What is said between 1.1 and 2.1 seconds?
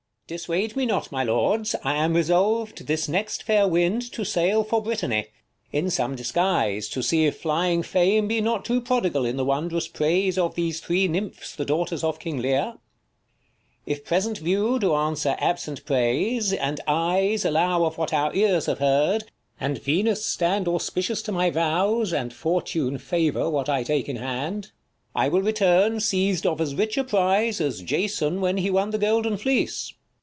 my lords, I